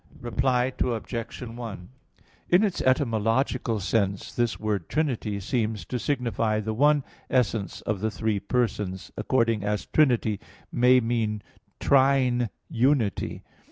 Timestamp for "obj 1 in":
0.79-2.63